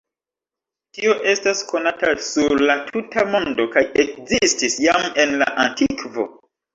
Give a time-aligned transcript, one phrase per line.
[0.97, 6.27] Tio estas konata sur la tuta mondo kaj ekzistis jam en la antikvo.